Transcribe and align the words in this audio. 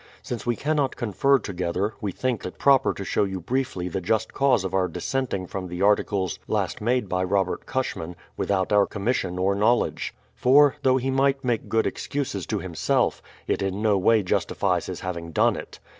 Since 0.23 0.47
we 0.47 0.55
cannot 0.55 0.95
confer 0.95 1.37
together, 1.37 1.93
we 2.01 2.11
think 2.11 2.43
it 2.43 2.57
proper 2.57 2.91
to 2.91 3.05
show 3.05 3.23
you 3.23 3.39
briefly 3.39 3.87
the 3.87 4.01
just 4.01 4.33
cause 4.33 4.63
of 4.63 4.73
our 4.73 4.87
dissenting 4.87 5.45
from 5.45 5.67
the 5.67 5.83
articles 5.83 6.39
last 6.47 6.81
made 6.81 7.07
by 7.07 7.23
Robert 7.23 7.67
Cushman, 7.67 8.15
without 8.35 8.73
our 8.73 8.87
commission 8.87 9.37
or 9.37 9.53
knowledge. 9.53 10.15
For, 10.33 10.75
though 10.81 10.97
he 10.97 11.11
might 11.11 11.43
make 11.45 11.69
good 11.69 11.85
excuses 11.85 12.47
to 12.47 12.57
himself, 12.57 13.21
it 13.45 13.61
in 13.61 13.83
no 13.83 13.95
way 13.95 14.23
justifies 14.23 14.87
his 14.87 15.01
having 15.01 15.31
done 15.33 15.55
it. 15.55 15.79